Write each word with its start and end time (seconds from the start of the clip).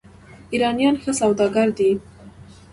ایرانیان 0.53 0.95
ښه 1.01 1.11
سوداګر 1.21 1.67
دي. 1.77 1.91